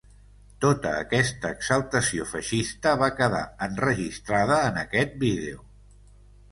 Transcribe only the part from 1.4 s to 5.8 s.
exaltació feixista va quedar enregistrada en aquest vídeo.